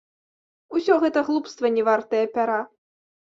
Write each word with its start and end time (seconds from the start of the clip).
Усё 0.77 0.95
гэта 1.03 1.23
глупства, 1.27 1.71
не 1.77 1.83
вартае 1.89 2.25
пяра. 2.39 2.59